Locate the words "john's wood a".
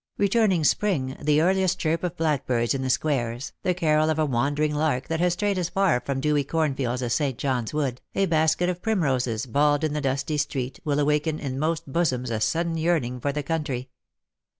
7.37-8.25